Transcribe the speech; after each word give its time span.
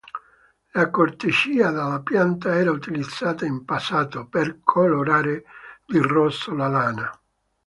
La 0.73 0.89
corteccia 0.89 1.69
della 1.69 2.01
pianta 2.03 2.55
era 2.55 2.71
utilizzata 2.71 3.45
in 3.45 3.63
passato 3.65 4.25
per 4.25 4.59
colorare 4.63 5.43
di 5.85 5.99
rosso 5.99 6.55
la 6.55 6.67
lana. 6.67 7.21